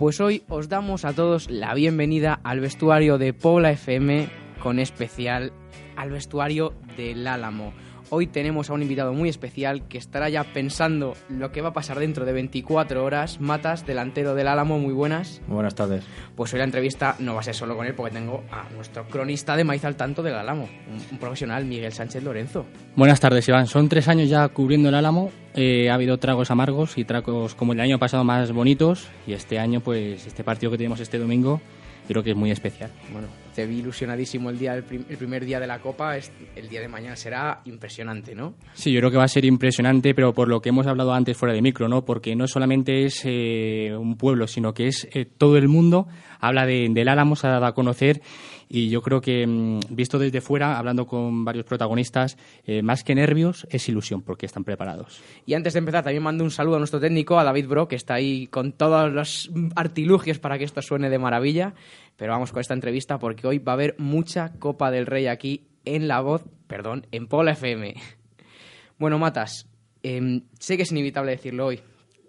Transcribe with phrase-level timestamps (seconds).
[0.00, 4.30] Pues hoy os damos a todos la bienvenida al vestuario de Pobla FM,
[4.62, 5.52] con especial
[5.94, 7.74] al vestuario del Álamo.
[8.12, 11.72] Hoy tenemos a un invitado muy especial que estará ya pensando lo que va a
[11.72, 13.40] pasar dentro de 24 horas.
[13.40, 15.40] Matas, delantero del Álamo, muy buenas.
[15.46, 16.04] Buenas tardes.
[16.34, 19.06] Pues hoy la entrevista no va a ser solo con él, porque tengo a nuestro
[19.06, 22.66] cronista de maíz al tanto del Álamo, un, un profesional, Miguel Sánchez Lorenzo.
[22.96, 23.68] Buenas tardes, Iván.
[23.68, 25.30] Son tres años ya cubriendo el Álamo.
[25.54, 29.06] Eh, ha habido tragos amargos y tragos como el año pasado más bonitos.
[29.24, 31.60] Y este año, pues, este partido que tenemos este domingo,
[32.08, 32.90] creo que es muy especial.
[33.12, 33.28] Bueno,
[33.60, 36.68] te vi ilusionadísimo el, día, el, prim- el primer día de la Copa, es- el
[36.68, 38.54] día de mañana será impresionante, ¿no?
[38.74, 41.36] Sí, yo creo que va a ser impresionante, pero por lo que hemos hablado antes
[41.36, 42.04] fuera de micro, ¿no?
[42.04, 46.06] Porque no solamente es eh, un pueblo, sino que es eh, todo el mundo.
[46.40, 48.22] Habla de, del Álamo, se ha dado a conocer.
[48.72, 53.16] Y yo creo que, mm, visto desde fuera, hablando con varios protagonistas, eh, más que
[53.16, 55.20] nervios, es ilusión, porque están preparados.
[55.44, 57.96] Y antes de empezar, también mando un saludo a nuestro técnico, a David Bro, que
[57.96, 61.74] está ahí con todos los artilugios para que esto suene de maravilla.
[62.20, 65.66] Pero vamos con esta entrevista porque hoy va a haber mucha Copa del Rey aquí
[65.86, 67.94] en La Voz, perdón, en Pola FM.
[68.98, 69.66] Bueno, Matas,
[70.02, 71.80] em, sé que es inevitable decirlo hoy.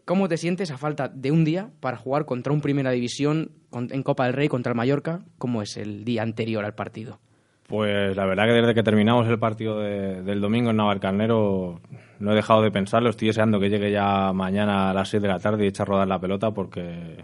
[0.05, 4.01] ¿Cómo te sientes a falta de un día para jugar contra un Primera División en
[4.03, 5.19] Copa del Rey contra el Mallorca?
[5.37, 7.19] ¿Cómo es el día anterior al partido?
[7.67, 11.81] Pues la verdad que desde que terminamos el partido de- del domingo en Navalcarnero
[12.19, 13.09] no he dejado de pensarlo.
[13.09, 15.85] Estoy deseando que llegue ya mañana a las 6 de la tarde y eche a
[15.85, 17.17] rodar la pelota porque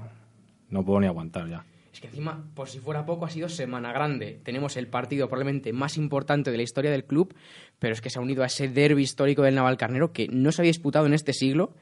[0.69, 1.63] no puedo ni aguantar ya.
[1.97, 4.39] Es que encima, por si fuera poco, ha sido semana grande.
[4.43, 7.33] Tenemos el partido probablemente más importante de la historia del club,
[7.79, 10.61] pero es que se ha unido a ese derby histórico del Navalcarnero que no se
[10.61, 11.73] había disputado en este siglo.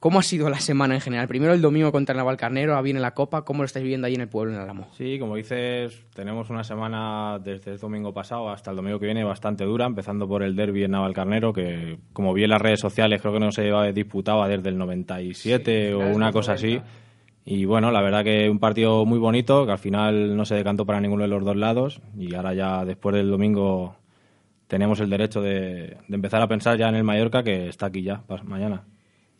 [0.00, 1.28] ¿Cómo ha sido la semana en general?
[1.28, 3.44] Primero el domingo contra el Navalcarnero, ahora viene la Copa.
[3.44, 4.88] ¿Cómo lo estáis viviendo ahí en el pueblo, en Álamo?
[4.98, 9.22] Sí, como dices, tenemos una semana desde el domingo pasado hasta el domingo que viene
[9.22, 13.20] bastante dura, empezando por el derby en Navalcarnero, que como vi en las redes sociales
[13.22, 16.54] creo que no se disputaba desde el 97 Sí, o una cosa 90.
[16.54, 16.82] así.
[17.44, 20.84] Y bueno, la verdad que un partido muy bonito, que al final no se decantó
[20.84, 22.00] para ninguno de los dos lados.
[22.18, 23.96] Y ahora ya después del domingo
[24.66, 28.22] tenemos el derecho de, empezar a pensar ya en el Mallorca, que está aquí ya,
[28.44, 28.84] mañana.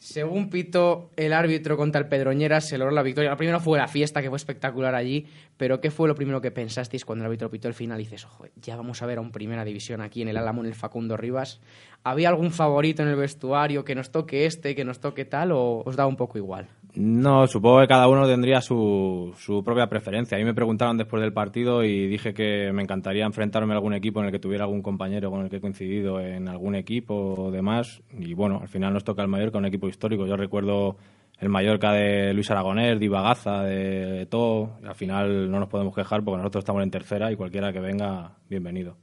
[0.00, 3.28] Según Pito, el árbitro contra el Pedroñeras se logró la victoria.
[3.28, 5.26] La primera fue la fiesta, que fue espectacular allí.
[5.58, 8.00] Pero ¿qué fue lo primero que pensasteis cuando el árbitro pitó el final?
[8.00, 10.62] Y dices, ojo, ya vamos a ver a un primera división aquí en el Álamo,
[10.62, 11.60] en el Facundo Rivas.
[12.02, 15.82] ¿Había algún favorito en el vestuario que nos toque este, que nos toque tal, o
[15.84, 16.68] os da un poco igual?
[16.94, 20.36] No, supongo que cada uno tendría su, su propia preferencia.
[20.36, 23.94] A mí me preguntaron después del partido y dije que me encantaría enfrentarme a algún
[23.94, 27.14] equipo en el que tuviera algún compañero con el que he coincidido en algún equipo
[27.14, 28.02] o demás.
[28.18, 30.26] Y bueno, al final nos toca el Mallorca, un equipo histórico.
[30.26, 30.96] Yo recuerdo
[31.38, 34.78] el Mallorca de Luis Aragonés, de Ibagaza, de todo.
[34.84, 38.36] Al final no nos podemos quejar porque nosotros estamos en tercera y cualquiera que venga,
[38.48, 38.96] bienvenido.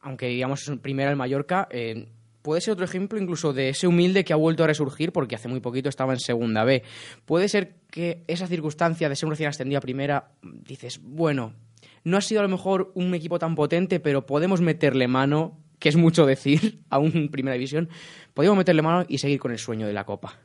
[0.00, 2.08] Aunque digamos es primera el Mallorca, eh,
[2.42, 5.48] puede ser otro ejemplo incluso de ese humilde que ha vuelto a resurgir porque hace
[5.48, 6.82] muy poquito estaba en segunda B.
[7.24, 11.54] Puede ser que esa circunstancia de ser un recién ascendido a primera, dices, bueno,
[12.04, 15.88] no ha sido a lo mejor un equipo tan potente, pero podemos meterle mano, que
[15.88, 17.88] es mucho decir, a un primera división,
[18.34, 20.38] podemos meterle mano y seguir con el sueño de la Copa.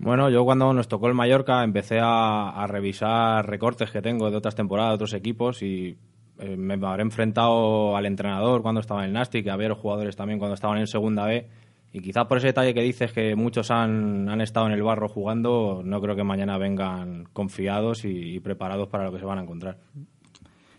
[0.00, 4.36] Bueno, yo cuando nos tocó el Mallorca empecé a, a revisar recortes que tengo de
[4.36, 5.98] otras temporadas, de otros equipos y
[6.38, 10.38] eh, me habré enfrentado al entrenador cuando estaba en el Nastic, a ver jugadores también
[10.38, 11.48] cuando estaban en segunda B
[11.92, 15.08] y quizás por ese detalle que dices que muchos han, han estado en el barro
[15.08, 19.38] jugando, no creo que mañana vengan confiados y, y preparados para lo que se van
[19.38, 19.78] a encontrar.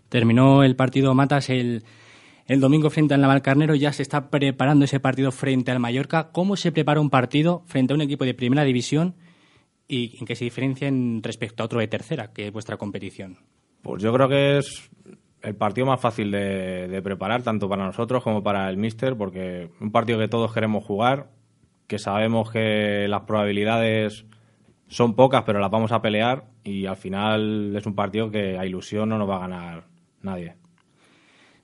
[0.08, 1.84] Terminó el partido Matas el,
[2.46, 6.32] el domingo frente al Navalcarnero, ya se está preparando ese partido frente al Mallorca.
[6.32, 9.16] ¿Cómo se prepara un partido frente a un equipo de primera división
[9.88, 13.38] y en qué se diferencia en respecto a otro de tercera, que es vuestra competición?
[13.82, 14.90] Pues yo creo que es
[15.42, 19.92] el partido más fácil de, preparar, tanto para nosotros como para el Míster, porque un
[19.92, 21.30] partido que todos queremos jugar,
[21.88, 24.26] que sabemos que las probabilidades
[24.88, 28.66] son pocas, pero las vamos a pelear y al final es un partido que a
[28.66, 29.84] ilusión no nos va a ganar
[30.22, 30.59] nadie.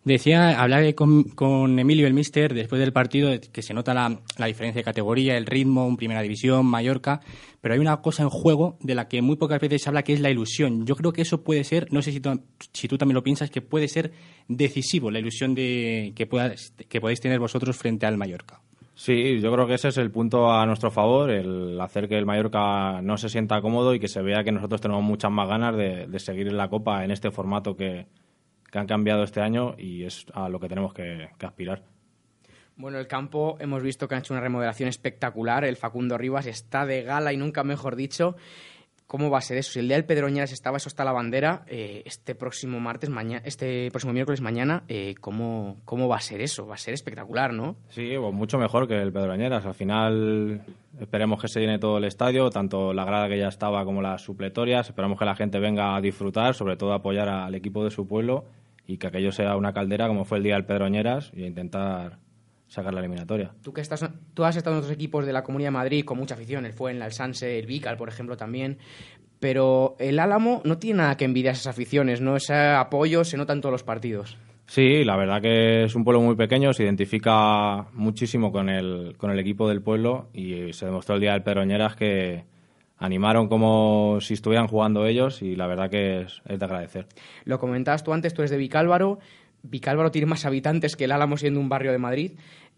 [0.05, 4.45] Decía, hablaba con, con Emilio el Mister después del partido que se nota la, la
[4.45, 7.21] diferencia de categoría, el ritmo, un Primera División, Mallorca,
[7.59, 10.13] pero hay una cosa en juego de la que muy pocas veces se habla que
[10.13, 10.85] es la ilusión.
[10.85, 12.39] Yo creo que eso puede ser, no sé si tú,
[12.71, 14.11] si tú también lo piensas, que puede ser
[14.47, 18.61] decisivo la ilusión de que, puedas, que podéis tener vosotros frente al Mallorca.
[18.93, 22.27] Sí, yo creo que ese es el punto a nuestro favor, el hacer que el
[22.27, 25.75] Mallorca no se sienta cómodo y que se vea que nosotros tenemos muchas más ganas
[25.75, 28.05] de, de seguir en la Copa en este formato que,
[28.75, 31.83] que han cambiado este año y es a lo que tenemos que, que aspirar.
[32.75, 35.63] Bueno, el campo hemos visto que han hecho una remodelación espectacular.
[35.63, 38.35] El Facundo Rivas está de gala y nunca mejor dicho.
[39.07, 39.71] ¿Cómo va a ser eso?
[39.71, 43.41] Si el día del Pedroñeras estaba, eso está la bandera, eh, este próximo martes, mañana,
[43.45, 46.67] este próximo miércoles mañana, eh, ¿cómo, ¿cómo va a ser eso?
[46.67, 47.77] Va a ser espectacular, ¿no?
[47.89, 49.65] Sí, pues mucho mejor que el Pedroñeras.
[49.65, 50.61] Al final
[50.99, 54.21] esperemos que se llene todo el estadio, tanto la grada que ya estaba como las
[54.21, 54.89] supletorias.
[54.89, 58.07] Esperamos que la gente venga a disfrutar, sobre todo a apoyar al equipo de su
[58.07, 58.43] pueblo
[58.87, 62.19] y que aquello sea una caldera como fue el día del Pedroñeras y intentar
[62.67, 63.51] sacar la eliminatoria.
[63.61, 66.17] Tú que estás, tú has estado en otros equipos de la Comunidad de Madrid con
[66.17, 68.77] mucha afición, el Fuenla, el Sanse, el Vical, por ejemplo, también.
[69.39, 72.35] Pero el Álamo no tiene nada que envidiar esas aficiones, ¿no?
[72.35, 74.37] Ese apoyo se nota en todos los partidos.
[74.67, 79.29] Sí, la verdad que es un pueblo muy pequeño, se identifica muchísimo con el, con
[79.29, 82.45] el equipo del pueblo y se demostró el día del Pedroñeras que
[82.97, 87.07] animaron como si estuvieran jugando ellos y la verdad que es, de agradecer.
[87.43, 89.19] Lo comentabas tú antes, tú eres de Vicálvaro,
[89.63, 92.31] Vicálvaro tiene más habitantes que el Álamo siendo un barrio de Madrid.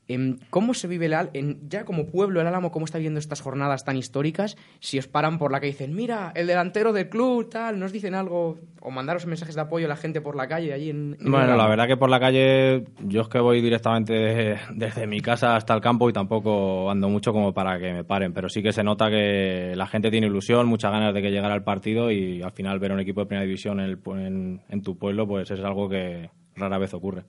[0.10, 1.32] Em, ¿Cómo se vive el Álamo,
[1.68, 4.56] ya como pueblo el Álamo, cómo está viviendo estas jornadas tan históricas?
[4.80, 7.92] Si os paran por la calle y dicen, mira, el delantero del club, tal, nos
[7.92, 11.18] dicen algo, o mandaros mensajes de apoyo a la gente por la calle allí en...
[11.20, 15.08] en bueno, la verdad que por la calle yo es que voy directamente desde, desde
[15.08, 18.48] mi casa hasta el campo y tampoco ando mucho como para que me paren, pero
[18.48, 21.64] sí que se nota que la gente tiene ilusión, muchas ganas de que llegara al
[21.64, 24.98] partido y al final ver un equipo de primera división en, el, en, en tu
[24.98, 27.24] pueblo pues es algo que rara vez ocurre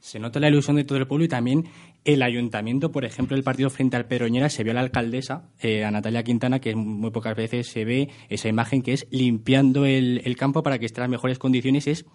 [0.00, 1.64] se nota la ilusión de todo el pueblo y también
[2.04, 5.84] el ayuntamiento, por ejemplo, el partido frente al Peroñera, se vio a la alcaldesa, eh,
[5.84, 10.36] a Natalia Quintana, que muy pocas veces se ve esa imagen que es limpiando el,
[10.38, 11.86] campo para que esté en las mejores condiciones.
[11.88, 12.06] Es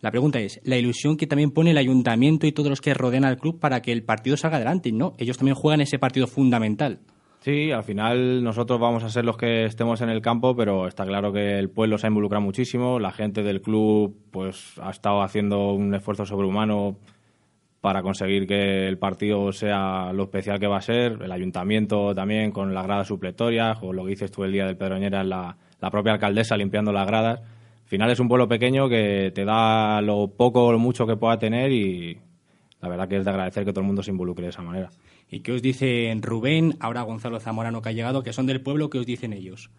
[0.00, 3.24] la pregunta es, la ilusión que también pone el ayuntamiento y todos los que rodean
[3.24, 5.14] al club para que el partido salga adelante, ¿no?
[5.18, 7.00] Ellos también juegan ese partido fundamental.
[7.40, 11.04] Sí, al final nosotros vamos a ser los que estemos en el campo, pero está
[11.04, 15.22] claro que el pueblo se ha involucrado muchísimo, la gente del club pues ha estado
[15.22, 16.96] haciendo un esfuerzo sobrehumano
[17.86, 22.50] para conseguir que el partido sea lo especial que va a ser, el ayuntamiento también
[22.50, 25.90] con las gradas supletorias, o lo que dices tú el día del Pedroñera, la, la
[25.92, 27.38] propia alcaldesa limpiando las gradas.
[27.38, 31.14] Al final es un pueblo pequeño que te da lo poco o lo mucho que
[31.14, 32.18] pueda tener y
[32.80, 34.90] la verdad que es de agradecer que todo el mundo se involucre de esa manera.
[35.30, 38.90] ¿Y qué os dicen Rubén, ahora Gonzalo Zamorano que ha llegado, que son del pueblo,
[38.90, 39.70] qué os dicen ellos?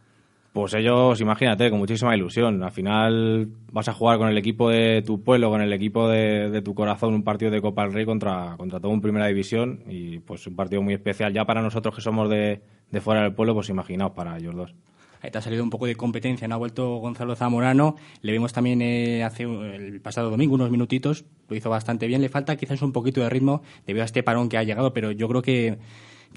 [0.57, 2.63] Pues ellos, imagínate, con muchísima ilusión.
[2.63, 6.63] Al final vas a jugar con el equipo de tu pueblo, con el equipo de,
[6.65, 10.17] tu corazón, un partido de Copa del Rey contra, contra todo un Primera División y
[10.17, 11.31] pues un partido muy especial.
[11.31, 12.59] Ya para nosotros que somos de,
[12.89, 14.73] de fuera del pueblo, pues imaginaos para ellos dos.
[15.21, 18.51] Ahí te ha salido un poco de competencia, no ha vuelto Gonzalo Zamorano, le vimos
[18.51, 22.81] también eh, hace el pasado domingo unos minutitos, lo hizo bastante bien, le falta quizás
[22.81, 25.77] un poquito de ritmo debido a este parón que ha llegado, pero yo creo que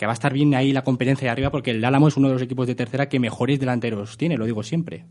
[0.00, 2.28] que va a estar bien ahí la competencia de arriba porque el Álamo es uno
[2.28, 5.04] de los equipos de tercera que mejores delanteros tiene, lo digo siempre.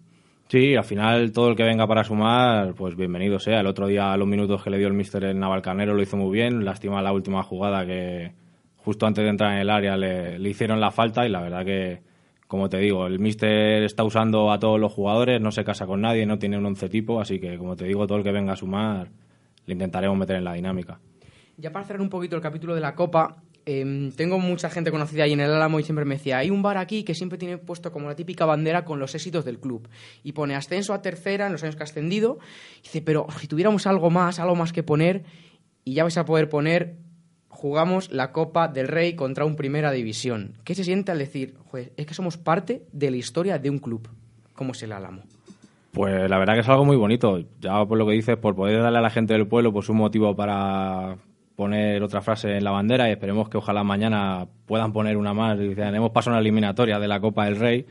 [0.47, 3.59] Sí, al final todo el que venga para sumar, pues bienvenido sea.
[3.59, 6.17] El otro día, a los minutos que le dio el míster en Navalcarnero, lo hizo
[6.17, 6.65] muy bien.
[6.65, 8.31] Lástima la última jugada que
[8.77, 11.63] justo antes de entrar en el área le, le hicieron la falta y la verdad
[11.63, 12.01] que,
[12.47, 16.01] como te digo, el míster está usando a todos los jugadores, no se casa con
[16.01, 18.53] nadie, no tiene un once tipo, así que, como te digo, todo el que venga
[18.53, 19.09] a sumar
[19.67, 20.99] le intentaremos meter en la dinámica.
[21.57, 25.25] Ya para cerrar un poquito el capítulo de la Copa, eh, tengo mucha gente conocida
[25.25, 27.59] ahí en el Álamo y siempre me decía, hay un bar aquí que siempre tiene
[27.59, 29.87] puesto como la típica bandera con los éxitos del club.
[30.23, 32.39] Y pone ascenso a tercera en los años que ha ascendido.
[32.79, 35.23] Y dice, pero si tuviéramos algo más, algo más que poner,
[35.83, 36.95] y ya vais a poder poner,
[37.47, 40.57] jugamos la Copa del Rey contra un Primera División.
[40.63, 43.77] ¿Qué se siente al decir, Joder, es que somos parte de la historia de un
[43.77, 44.09] club
[44.53, 45.21] como es el Álamo?
[45.91, 47.39] Pues la verdad que es algo muy bonito.
[47.59, 49.97] Ya por lo que dices, por poder darle a la gente del pueblo pues un
[49.97, 51.17] motivo para,
[51.59, 55.59] poner otra frase en la bandera y esperemos que ojalá mañana puedan poner una más.
[55.59, 57.85] Dicen, hemos pasado una eliminatoria de la Copa del Rey,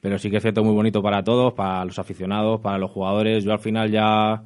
[0.00, 3.44] pero sí que es cierto muy bonito para todos, para los aficionados, para los jugadores.
[3.44, 4.42] Yo al final ya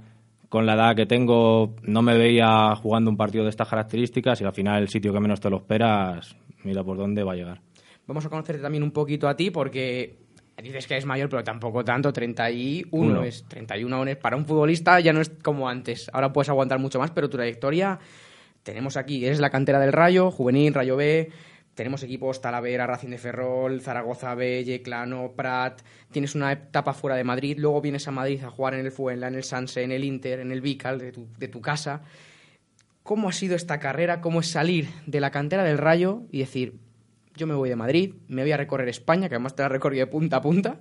[0.51, 4.45] con la edad que tengo no me veía jugando un partido de estas características y
[4.45, 7.63] al final el sitio que menos te lo esperas, mira por dónde va a llegar.
[8.07, 10.19] Vamos a conocerte también un poquito a ti porque
[10.63, 13.23] dices que es mayor, pero tampoco tanto, 31 Uno.
[13.23, 16.11] es 31 es para un futbolista ya no es como antes.
[16.13, 17.99] Ahora puedes aguantar mucho más, pero tu trayectoria
[18.63, 21.31] tenemos aquí, eres la cantera del Rayo, Juvenil, Rayo B,
[21.79, 27.23] tenemos equipos Talavera, Racing de Ferrol, Zaragoza B, Yeclano, Prat, tienes una etapa fuera de
[27.23, 30.03] Madrid, luego vienes a Madrid a jugar en el Fuenla, en el Sanse, en el
[30.03, 32.03] Inter, en el Vical de tu, de tu casa.
[33.05, 34.21] ¿Cómo ha sido esta carrera?
[34.21, 36.81] ¿Cómo es salir de la cantera del Rayo y decir,
[37.37, 40.05] yo me voy de Madrid, me voy a recorrer España, que además te la recorrido
[40.05, 40.81] de punta a punta,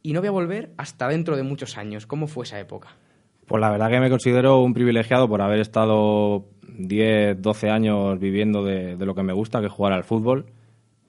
[0.00, 2.06] y no voy a volver hasta dentro de muchos años?
[2.06, 2.96] ¿Cómo fue esa época?
[3.46, 6.46] Pues la verdad que me considero un privilegiado por haber estado
[6.78, 10.46] 10, 12 años viviendo de, lo que me gusta, que es jugar al fútbol.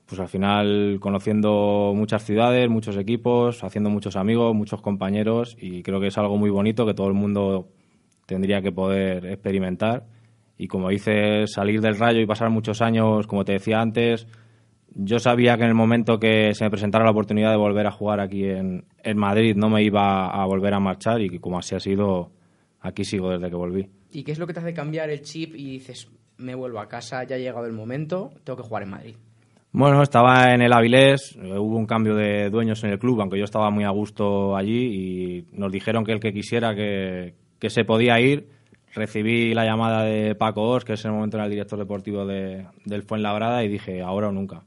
[0.05, 5.99] Pues al final conociendo muchas ciudades, muchos equipos, haciendo muchos amigos, muchos compañeros y creo
[5.99, 7.69] que es algo muy bonito que todo el mundo
[8.25, 10.05] tendría que poder experimentar.
[10.57, 14.27] Y como dices, salir del rayo y pasar muchos años, como te decía antes,
[14.95, 17.91] yo sabía que en el momento que se me presentara la oportunidad de volver a
[17.91, 21.75] jugar aquí en, en Madrid no me iba a volver a marchar y como así
[21.75, 22.31] ha sido,
[22.79, 23.89] aquí sigo desde que volví.
[24.11, 26.87] ¿Y qué es lo que te hace cambiar el chip y dices, me vuelvo a
[26.87, 29.15] casa, ya ha llegado el momento, tengo que jugar en Madrid?
[29.73, 33.37] Bueno, estaba en el Avilés, eh, hubo un cambio de dueños en el club, aunque
[33.37, 37.69] yo estaba muy a gusto allí y nos dijeron que el que quisiera que, que
[37.69, 38.47] se podía ir.
[38.93, 42.25] Recibí la llamada de Paco Ors, que es en el momento era el director deportivo
[42.25, 44.63] de, del Fuenlabrada, y dije, ahora o nunca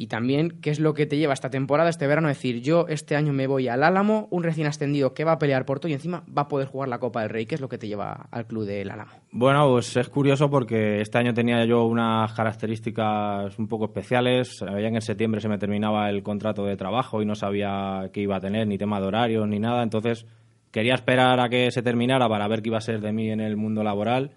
[0.00, 3.16] y también qué es lo que te lleva esta temporada, este verano, decir, yo este
[3.16, 5.92] año me voy al Álamo, un recién ascendido que va a pelear por todo y
[5.92, 8.28] encima va a poder jugar la Copa del Rey, ¿qué es lo que te lleva
[8.30, 9.10] al club del Álamo?
[9.30, 14.88] Bueno, pues es curioso porque este año tenía yo unas características un poco especiales, sabía
[14.88, 18.36] que en septiembre se me terminaba el contrato de trabajo y no sabía qué iba
[18.36, 20.24] a tener, ni tema de horarios, ni nada, entonces
[20.70, 23.40] quería esperar a que se terminara para ver qué iba a ser de mí en
[23.40, 24.30] el mundo laboral,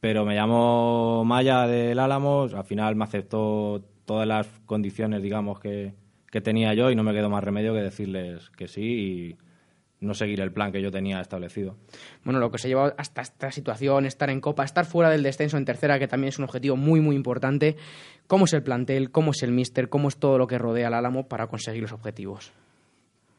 [0.00, 5.92] pero me llamó Maya del Álamo, al final me aceptó todas las condiciones, digamos, que,
[6.42, 9.36] tenía yo y no me quedó más remedio que decirles que sí y
[10.00, 11.76] no seguir el plan que yo tenía establecido.
[12.24, 15.58] Bueno, lo que se lleva hasta esta situación, estar en Copa, estar fuera del descenso
[15.58, 17.76] en tercera, que también es un objetivo muy, muy importante.
[18.26, 19.10] ¿Cómo es el plantel?
[19.10, 19.88] ¿Cómo es el míster?
[19.88, 22.52] ¿Cómo es todo lo que rodea al Álamo para conseguir los objetivos?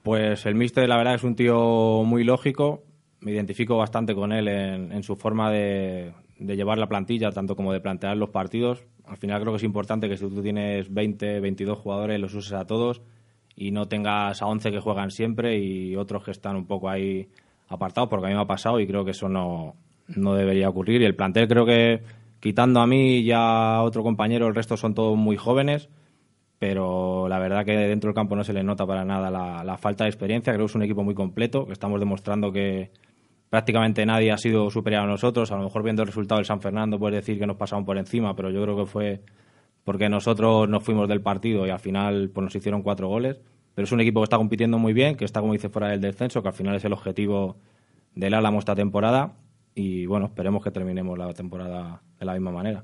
[0.03, 2.83] Pues el míster, la verdad, es un tío muy lógico.
[3.21, 7.73] Me identifico bastante con él en, su forma de, de llevar la plantilla, tanto como
[7.73, 11.39] de plantear los partidos al final creo que es importante que si tú tienes 20,
[11.39, 13.01] 22 jugadores, los uses a todos
[13.55, 17.27] y no tengas a 11 que juegan siempre y otros que están un poco ahí
[17.67, 19.75] apartados, porque a mí me ha pasado y creo que eso no,
[20.07, 21.01] no debería ocurrir.
[21.01, 22.03] Y el plantel creo que,
[22.39, 25.89] quitando a mí y a otro compañero, el resto son todos muy jóvenes,
[26.59, 29.77] pero la verdad que dentro del campo no se le nota para nada la, la
[29.77, 30.53] falta de experiencia.
[30.53, 32.91] Creo que es un equipo muy completo, que estamos demostrando que,
[33.49, 35.51] prácticamente nadie ha sido superior a nosotros.
[35.51, 37.97] A lo mejor viendo el resultado del San Fernando puedes decir que nos pasaron por
[37.97, 39.21] encima, pero yo creo que fue
[39.83, 43.39] porque nosotros nos fuimos del partido y al final pues, nos hicieron cuatro goles.
[43.75, 46.01] Pero es un equipo que está compitiendo muy bien, que está, como dice, fuera del
[46.01, 47.57] descenso, que al final es el objetivo
[48.13, 49.35] del Álamo esta temporada.
[49.73, 52.83] Y bueno, esperemos que terminemos la temporada de la misma manera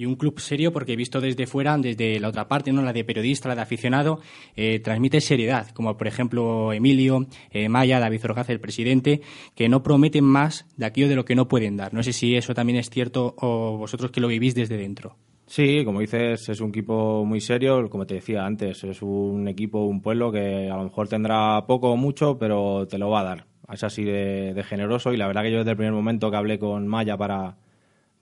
[0.00, 3.04] y un club serio porque visto desde fuera, desde la otra parte, no la de
[3.04, 4.20] periodista, la de aficionado,
[4.56, 9.20] eh, transmite seriedad, como por ejemplo Emilio, eh, Maya, David Orgaz, el presidente,
[9.54, 11.92] que no prometen más de aquello de lo que no pueden dar.
[11.92, 15.18] No sé si eso también es cierto o vosotros que lo vivís desde dentro.
[15.44, 19.84] Sí, como dices, es un equipo muy serio, como te decía antes, es un equipo,
[19.84, 23.24] un pueblo que a lo mejor tendrá poco o mucho, pero te lo va a
[23.24, 23.46] dar.
[23.70, 26.58] Es así de generoso y la verdad que yo desde el primer momento que hablé
[26.58, 27.56] con Maya para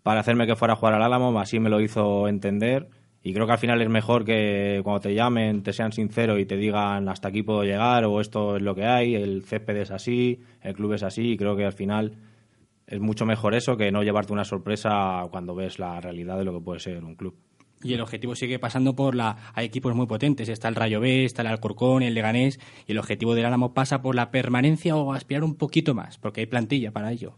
[0.02, 2.88] para hacerme que fuera a jugar al Álamo, así me lo hizo entender.
[3.22, 6.46] Y creo que al final es mejor que cuando te llamen te sean sinceros y
[6.46, 9.90] te digan hasta aquí puedo llegar o esto es lo que hay, el césped es
[9.90, 11.32] así, el club es así.
[11.32, 12.16] Y creo que al final
[12.86, 16.54] es mucho mejor eso que no llevarte una sorpresa cuando ves la realidad de lo
[16.54, 17.36] que puede ser un club.
[17.82, 19.36] Y el objetivo sigue pasando por la.
[19.54, 20.48] Hay equipos muy potentes.
[20.48, 22.58] Está el Rayo B, está el Alcorcón, el Leganés.
[22.86, 26.40] Y el objetivo del Álamo pasa por la permanencia o aspirar un poquito más, porque
[26.40, 27.36] hay plantilla para ello.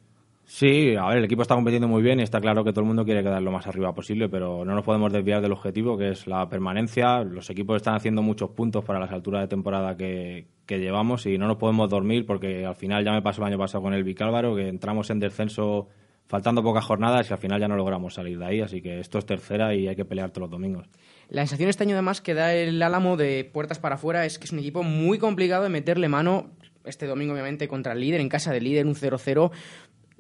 [0.53, 2.89] Sí, a ver, el equipo está compitiendo muy bien y está claro que todo el
[2.89, 6.09] mundo quiere quedar lo más arriba posible, pero no nos podemos desviar del objetivo, que
[6.09, 7.23] es la permanencia.
[7.23, 11.47] Los equipos están haciendo muchos puntos para las alturas de temporada que, llevamos y no
[11.47, 14.57] nos podemos dormir porque al final ya me pasó el año pasado con el Vicálvaro,
[14.57, 15.87] que entramos en descenso
[16.27, 19.19] faltando pocas jornadas y al final ya no logramos salir de ahí, así que esto
[19.19, 20.89] es tercera y hay que pelear todos los domingos.
[21.29, 24.47] La sensación este año además que da el Álamo de puertas para afuera es que
[24.47, 26.51] es un equipo muy complicado de meterle mano
[26.85, 29.51] este domingo obviamente contra el líder, en casa del líder, un 0-0,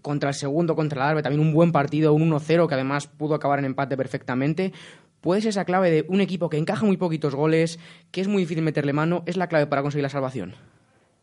[0.02, 3.34] contra el segundo, contra el Arbe, también un buen partido, un 1-0 que además pudo
[3.34, 4.72] acabar en empate perfectamente.
[5.20, 7.78] ¿Puede ser esa clave de un equipo que encaja muy poquitos goles,
[8.10, 10.54] que es muy difícil meterle mano, es la clave para conseguir la salvación?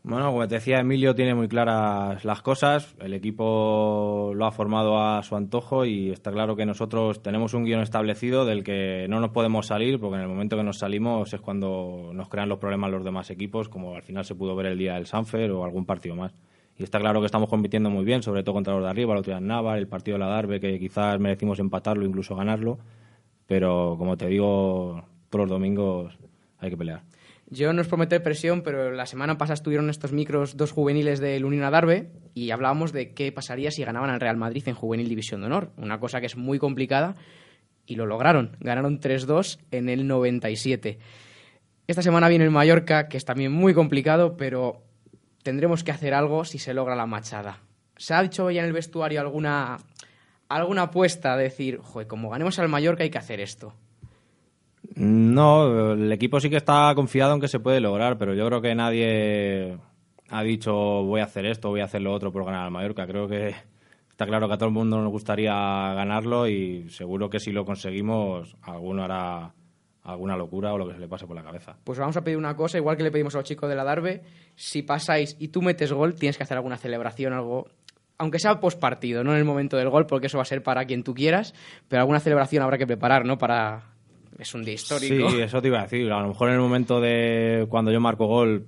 [0.04, 4.98] Bueno, como te decía, Emilio tiene muy claras las cosas, el equipo lo ha formado
[4.98, 9.20] a su antojo y está claro que nosotros tenemos un guion establecido del que no
[9.20, 12.58] nos podemos salir, porque en el momento que nos salimos es cuando nos crean los
[12.58, 15.64] problemas los demás equipos, como al final se pudo ver el día del Sanfer o
[15.64, 16.32] algún partido más.
[16.78, 19.18] Y está claro que estamos compitiendo muy bien, sobre todo contra los de arriba, el
[19.18, 22.78] otro día en Navar, el partido de la Darbe, que quizás merecimos empatarlo, incluso ganarlo.
[23.46, 26.16] Pero como te digo, todos los domingos
[26.58, 27.02] hay que pelear.
[27.50, 31.46] Yo no os prometo presión, pero la semana pasada estuvieron estos micros dos juveniles del
[31.46, 35.40] Unión Adarve y hablábamos de qué pasaría si ganaban al Real Madrid en Juvenil División
[35.40, 35.72] de Honor.
[35.78, 37.16] Una cosa que es muy complicada
[37.86, 38.56] y lo lograron.
[38.60, 40.98] Ganaron 3-2 en el 97.
[41.86, 44.82] Esta semana viene el Mallorca, que es también muy complicado, pero
[45.42, 47.58] tendremos que hacer algo si se logra la machada.
[47.96, 49.78] ¿Se ha dicho ya en el vestuario alguna,
[50.48, 51.36] alguna apuesta?
[51.36, 53.74] De decir, joder, como ganemos al Mallorca hay que hacer esto.
[54.94, 58.60] No, el equipo sí que está confiado en que se puede lograr, pero yo creo
[58.60, 59.78] que nadie
[60.30, 63.06] ha dicho voy a hacer esto, voy a hacer lo otro por ganar al Mallorca.
[63.06, 63.54] Creo que
[64.10, 67.64] está claro que a todo el mundo nos gustaría ganarlo y seguro que si lo
[67.64, 69.54] conseguimos alguno hará
[70.08, 71.76] alguna locura o lo que se le pase por la cabeza.
[71.84, 73.84] Pues vamos a pedir una cosa, igual que le pedimos a los chicos de la
[73.84, 74.22] Darbe,
[74.56, 77.68] si pasáis y tú metes gol, tienes que hacer alguna celebración, algo,
[78.16, 80.62] aunque sea post partido, no en el momento del gol, porque eso va a ser
[80.62, 81.54] para quien tú quieras,
[81.88, 83.36] pero alguna celebración habrá que preparar, ¿no?
[83.36, 83.82] Para
[84.38, 85.30] es un día histórico.
[85.30, 86.10] Sí, eso te iba a decir.
[86.10, 88.66] A lo mejor en el momento de cuando yo marco gol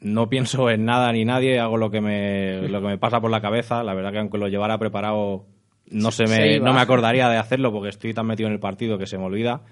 [0.00, 3.30] no pienso en nada ni nadie, hago lo que me lo que me pasa por
[3.30, 3.82] la cabeza.
[3.82, 5.46] La verdad que aunque lo llevara preparado
[5.90, 8.98] no se me no me acordaría de hacerlo porque estoy tan metido en el partido
[8.98, 9.62] que se me olvida.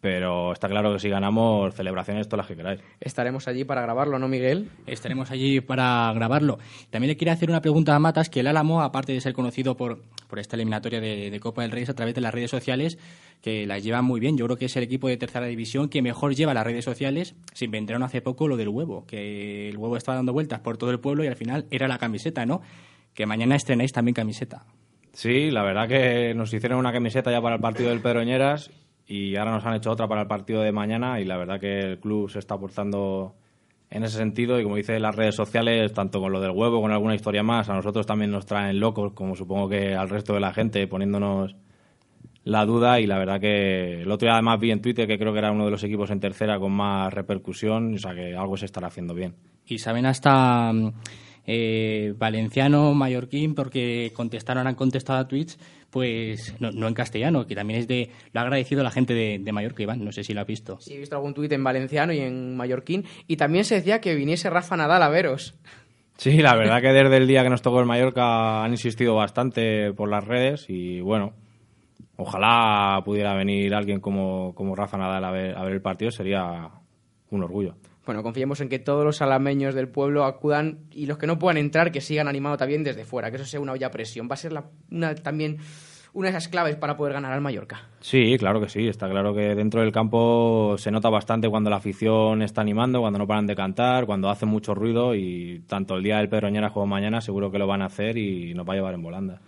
[0.00, 2.80] Pero está claro que si ganamos, celebraciones todas las que queráis.
[3.00, 4.70] Estaremos allí para grabarlo, ¿no, Miguel?
[4.86, 6.58] Estaremos allí para grabarlo.
[6.90, 9.76] También le quería hacer una pregunta a Matas, que el Álamo, aparte de ser conocido
[9.76, 12.96] por, por esta eliminatoria de, Copa del Rey a través de las redes sociales,
[13.42, 14.36] que las lleva muy bien.
[14.36, 17.34] Yo creo que es el equipo de tercera división que mejor lleva las redes sociales.
[17.52, 20.90] Se inventaron hace poco lo del huevo, que el huevo estaba dando vueltas por todo
[20.90, 22.62] el pueblo y al final era la camiseta, ¿no?
[23.14, 24.64] Que mañana estrenáis también camiseta.
[25.12, 28.70] Sí, la verdad que nos hicieron una camiseta ya para el partido del Pedroñeras
[29.08, 31.80] y ahora nos han hecho otra para el partido de mañana y la verdad que
[31.80, 33.34] el club se está aportando
[33.90, 36.92] en ese sentido y como dice las redes sociales, tanto con lo del huevo, con
[36.92, 40.40] alguna historia más, a nosotros también nos traen locos, como supongo que al resto de
[40.40, 41.56] la gente, poniéndonos
[42.44, 45.32] la duda y la verdad que el otro día además vi en Twitter que creo
[45.32, 48.58] que era uno de los equipos en tercera con más repercusión, o sea que algo
[48.58, 49.34] se estará haciendo bien.
[49.66, 50.70] Y saben hasta
[51.50, 57.80] eh, valenciano, mallorquín, porque contestaron, han contestado a tweets, pues no, en castellano, que también
[57.80, 58.10] es de.
[58.34, 60.78] Lo ha agradecido la gente de, de Mallorca, Iván, no sé si lo ha visto.
[60.78, 64.14] Sí, he visto algún tuit en valenciano y en mallorquín, y también se decía que
[64.14, 65.54] viniese Rafa Nadal a veros.
[66.18, 69.92] Sí, la verdad que desde el día que nos tocó el Mallorca han insistido bastante
[69.94, 71.32] por las redes y bueno,
[72.16, 76.70] ojalá pudiera venir alguien como, como Rafa Nadal a ver, a ver el partido, sería
[77.30, 77.76] un orgullo
[78.08, 81.58] bueno, confiemos en que todos los alameños del pueblo acudan y los que no puedan
[81.58, 84.30] entrar que sigan animando también desde fuera, que eso sea una olla presión.
[84.30, 84.50] Va a ser
[84.90, 85.58] una, también
[86.14, 87.82] una de esas claves para poder ganar al Mallorca.
[88.00, 88.88] Sí, claro que sí.
[88.88, 93.18] Está claro que dentro del campo se nota bastante cuando la afición está animando, cuando
[93.18, 96.86] no paran de cantar, cuando hacen mucho ruido y tanto el día del Pedroñera como
[96.86, 99.42] mañana seguro que lo van a hacer y nos va a llevar en volanda.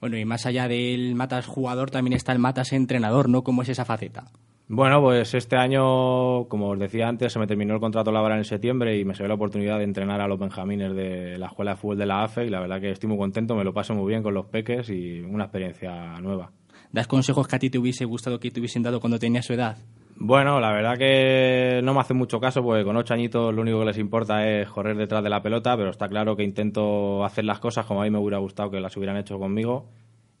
[0.00, 3.44] Bueno, y más allá del Matas jugador también está el Matas entrenador, ¿no?
[3.44, 4.24] ¿Cómo es esa faceta?
[4.72, 8.44] Bueno, pues este año, como os decía antes, se me terminó el contrato laboral en
[8.44, 11.72] septiembre y me se dio la oportunidad de entrenar a los benjamines de la Escuela
[11.72, 13.96] de Fútbol de la AFE y la verdad que estoy muy contento, me lo paso
[13.96, 16.52] muy bien con los peques y una experiencia nueva.
[16.92, 19.54] ¿Das consejos que a ti te hubiese gustado que te hubiesen dado cuando tenías su
[19.54, 19.76] edad?
[20.14, 23.80] Bueno, la verdad que no me hace mucho caso porque con ocho añitos lo único
[23.80, 27.44] que les importa es correr detrás de la pelota, pero está claro que intento hacer
[27.44, 29.88] las cosas como a mí me hubiera gustado que las hubieran hecho conmigo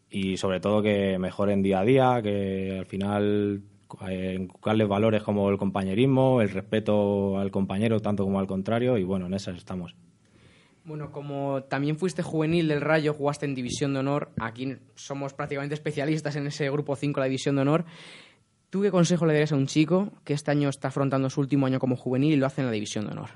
[0.08, 3.62] y sobre todo que mejoren día a día, que al final
[4.36, 9.26] inculcarles valores como el compañerismo, el respeto al compañero tanto como al contrario y bueno,
[9.26, 9.94] en esas estamos.
[10.84, 15.74] Bueno, como también fuiste juvenil del Rayo, jugaste en División de Honor, aquí somos prácticamente
[15.74, 17.84] especialistas en ese grupo 5, la División de Honor.
[18.70, 21.66] ¿Tú qué consejo le darías a un chico que este año está afrontando su último
[21.66, 23.30] año como juvenil y lo hace en la División de Honor?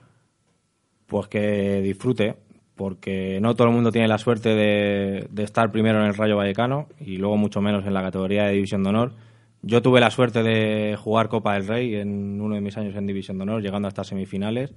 [1.06, 2.36] Pues que disfrute,
[2.76, 6.36] porque no todo el mundo tiene la suerte de, de estar primero en el Rayo
[6.36, 9.12] Vallecano y luego mucho menos en la categoría de División de Honor
[9.66, 13.06] yo tuve la suerte de jugar Copa del Rey en uno de mis años en
[13.06, 14.74] División de Honor, llegando hasta semifinales.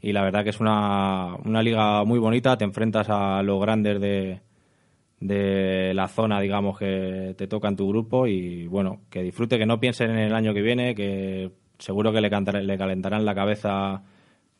[0.00, 4.00] Y la verdad que es una, una liga muy bonita, te enfrentas a los grandes
[4.00, 4.40] de,
[5.18, 8.28] de la zona, digamos, que te toca en tu grupo.
[8.28, 12.20] Y bueno, que disfrute, que no piensen en el año que viene, que seguro que
[12.20, 14.04] le, le calentarán la cabeza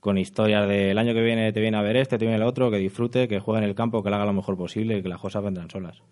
[0.00, 2.70] con historias del año que viene te viene a ver este, te viene el otro,
[2.70, 5.08] que disfrute, que juegue en el campo, que lo haga lo mejor posible y que
[5.08, 6.02] las cosas vendrán solas.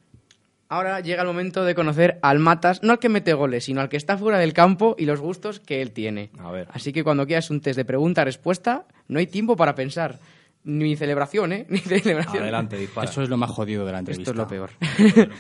[0.69, 3.89] Ahora llega el momento de conocer al Matas, no al que mete goles, sino al
[3.89, 6.31] que está fuera del campo y los gustos que él tiene.
[6.39, 6.69] A ver.
[6.73, 10.19] Así que cuando quieras un test de pregunta-respuesta, no hay tiempo para pensar.
[10.65, 11.67] Ni celebración, ¿eh?
[11.71, 12.43] Ni celebración.
[12.43, 13.09] Adelante, dispara.
[13.09, 14.31] Eso es lo más jodido de la entrevista.
[14.31, 14.71] Esto es lo peor.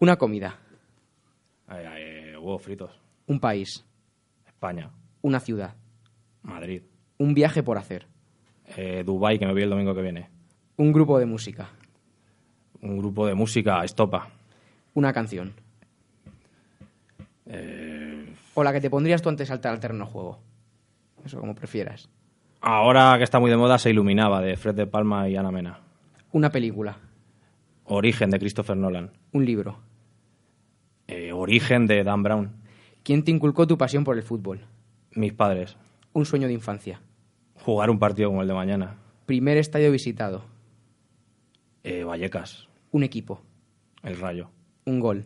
[0.00, 0.58] Una comida.
[1.68, 2.90] huevos fritos.
[3.26, 3.84] Un país.
[4.44, 4.90] España.
[5.22, 5.76] Una ciudad.
[6.42, 6.82] Madrid.
[7.18, 8.08] Un viaje por hacer.
[8.76, 10.28] Eh, Dubai que me voy el domingo que viene.
[10.76, 11.70] Un grupo de música.
[12.80, 14.37] Un grupo de música, Estopa
[14.98, 15.52] una canción.
[17.46, 20.38] Eh, o la que te pondrías tú antes de saltar al terreno de juego.
[21.24, 22.08] Eso como prefieras.
[22.60, 25.78] Ahora que está muy de moda, se iluminaba de Fred de Palma y Ana Mena.
[26.32, 26.98] Una película.
[27.84, 29.12] Origen de Christopher Nolan.
[29.32, 29.78] Un libro.
[31.06, 32.50] Eh, Origen de Dan Brown.
[33.04, 34.66] ¿Quién te inculcó tu pasión por el fútbol?
[35.12, 35.76] Mis padres.
[36.12, 37.00] Un sueño de infancia.
[37.64, 38.96] Jugar un partido como el de mañana.
[39.26, 40.42] Primer estadio visitado.
[41.84, 42.68] Eh, Vallecas.
[42.90, 43.40] Un equipo.
[44.02, 44.50] El Rayo
[44.88, 45.24] un gol.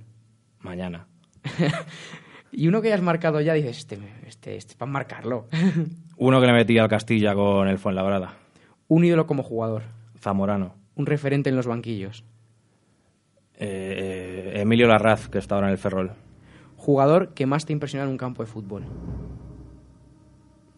[0.61, 1.07] Mañana.
[2.53, 5.49] y uno que hayas marcado ya dices, este, este, este para marcarlo.
[6.17, 8.35] uno que le metí al Castilla con el Fuenlabrada.
[8.89, 9.83] Un ídolo como jugador.
[10.19, 10.75] Zamorano.
[10.95, 12.25] Un referente en los banquillos.
[13.55, 16.13] Eh, Emilio Larraz, que está ahora en el Ferrol.
[16.77, 18.85] Jugador que más te impresiona en un campo de fútbol.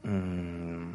[0.03, 0.95] Mm.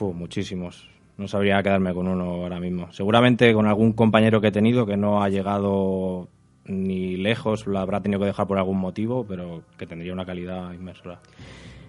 [0.00, 0.90] Muchísimos.
[1.18, 2.90] No sabría quedarme con uno ahora mismo.
[2.92, 6.28] Seguramente con algún compañero que he tenido que no ha llegado
[6.64, 10.72] ni lejos, lo habrá tenido que dejar por algún motivo, pero que tendría una calidad
[10.72, 11.20] inmensa.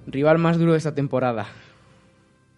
[0.07, 1.47] Rival más duro de esta temporada.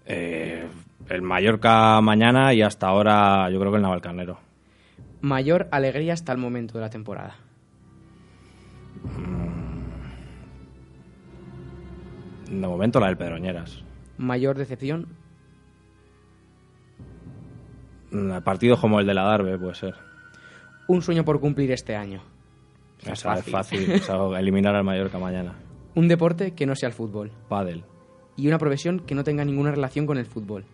[0.05, 0.65] Eh,
[1.09, 4.39] el Mallorca mañana y hasta ahora yo creo que el Navalcarnero.
[5.21, 7.35] Mayor alegría hasta el momento de la temporada.
[12.49, 13.83] De momento la del Pedroñeras.
[14.17, 15.07] Mayor decepción.
[18.15, 19.95] Mm, Partidos como el de la Darbe puede ser.
[20.87, 22.21] Un sueño por cumplir este año.
[23.05, 25.53] Es fácil, es algo- eliminar al Mallorca mañana.
[25.95, 27.31] Un deporte que no sea el fútbol.
[27.49, 27.83] Padel.
[28.37, 30.65] Y una profesión que no tenga ninguna relación con el fútbol.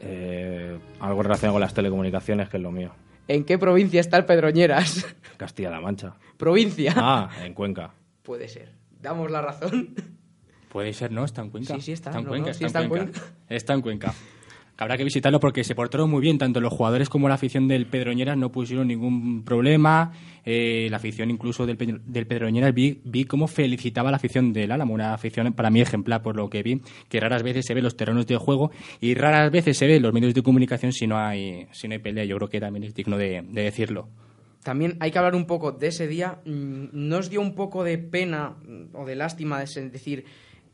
[0.00, 2.92] Eh, algo relacionado con las telecomunicaciones, que es lo mío.
[3.26, 5.06] ¿En qué provincia está el Pedroñeras?
[5.36, 6.14] Castilla-La Mancha.
[6.36, 6.94] provincia.
[6.96, 7.90] Ah, en Cuenca.
[8.22, 8.72] Puede ser.
[9.00, 9.94] Damos la razón.
[10.70, 11.24] Puede ser, ¿no?
[11.24, 11.74] Está en Cuenca.
[11.74, 13.20] Sí, sí está, en no, Cuenca, no, sí está, está en en Cuenca.
[13.48, 14.14] Está en Cuenca.
[14.80, 17.86] Habrá que visitarlo porque se portaron muy bien, tanto los jugadores como la afición del
[17.86, 20.12] Pedroñeras no pusieron ningún problema.
[20.44, 24.94] Eh, la afición incluso del, del Pedroñeras vi, vi cómo felicitaba la afición del Álamo,
[24.94, 27.96] una afición para mí ejemplar por lo que vi, que raras veces se ve los
[27.96, 31.66] terrenos de juego y raras veces se ve los medios de comunicación si no hay,
[31.72, 32.24] si no hay pelea.
[32.24, 34.08] Yo creo que también es digno de, de decirlo.
[34.62, 36.38] También hay que hablar un poco de ese día.
[36.44, 40.24] Mm, ¿Nos dio un poco de pena mm, o de lástima es decir,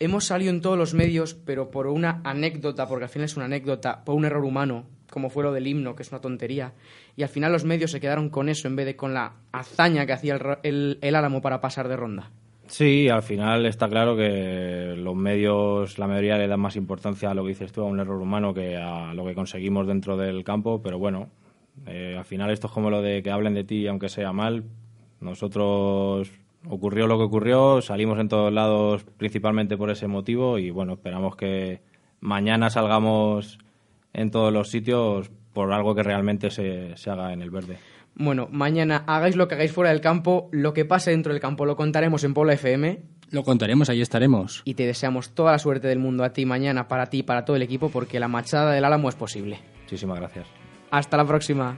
[0.00, 3.46] hemos salido en todos los medios, pero por una anécdota, porque al final es una
[3.46, 6.72] anécdota, por un error humano, como fue lo del himno, que es una tontería,
[7.16, 10.06] y al final los medios se quedaron con eso en vez de con la hazaña
[10.06, 12.30] que hacía el, el- el Álamo para pasar de ronda?
[12.66, 17.34] Sí, al final está claro que los medios, la mayoría le dan más importancia a
[17.34, 20.42] lo que dices tú, a un error humano, que a lo que conseguimos dentro del
[20.44, 21.28] campo, pero bueno,
[21.86, 24.64] eh, al final esto es como lo de que hablen de ti aunque sea mal.
[25.20, 26.30] Nosotros
[26.68, 31.36] ocurrió lo que ocurrió, salimos en todos lados principalmente por ese motivo y bueno, esperamos
[31.36, 31.80] que
[32.20, 33.58] mañana salgamos
[34.12, 37.78] en todos los sitios por algo que realmente se, se haga en el verde.
[38.16, 41.66] Bueno, mañana hagáis lo que hagáis fuera del campo, lo que pase dentro del campo
[41.66, 43.00] lo contaremos en Polo FM
[43.30, 44.62] Lo contaremos, ahí estaremos.
[44.64, 47.44] y te deseamos toda la suerte del mundo a ti mañana, para ti y para
[47.44, 49.58] todo el equipo, porque la machada del Álamo es posible.
[49.82, 50.46] Muchísimas gracias.
[50.90, 51.76] Hasta la próxima.